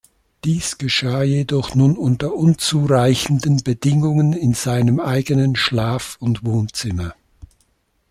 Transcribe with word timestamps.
Dies 0.45 0.79
geschah 0.79 1.21
jedoch 1.21 1.75
nun 1.75 1.95
unter 1.95 2.33
unzureichenden 2.33 3.61
Bedingungen 3.63 4.33
in 4.33 4.55
seinem 4.55 4.99
eigenen 4.99 5.55
Schlaf- 5.55 6.17
und 6.19 6.43
Wohnzimmer. 6.43 7.13